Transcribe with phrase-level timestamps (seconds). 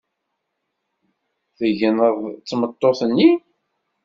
[1.57, 3.31] Tegneḍ d tmeṭṭut-nni?